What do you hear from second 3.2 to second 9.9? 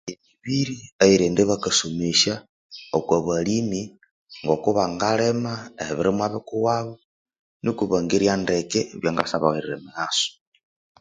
balima ngakubangalima ebirimwa bikuwabo niko bangerya ndeke byangasyabayirira